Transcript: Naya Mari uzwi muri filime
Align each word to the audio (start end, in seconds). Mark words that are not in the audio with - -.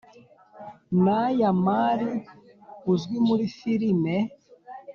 Naya 1.03 1.49
Mari 1.65 2.11
uzwi 2.91 3.17
muri 3.27 3.45
filime 3.57 4.15